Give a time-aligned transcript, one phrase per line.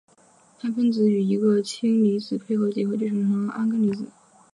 [0.63, 4.07] 氨分子与一个氢离子配位结合就形成铵根离子。